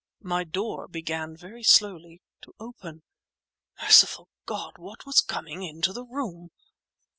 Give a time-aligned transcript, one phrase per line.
[0.23, 3.03] My door began very slowly to open!
[3.79, 4.79] Merciful God!
[4.79, 6.49] What was coming into the room!